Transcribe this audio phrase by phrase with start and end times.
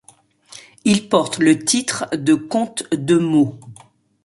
[0.83, 3.59] Il porte le titre de comte de Meaux.